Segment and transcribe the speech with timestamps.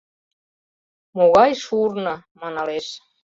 [1.17, 2.87] «Могай шурно!»— маналеш.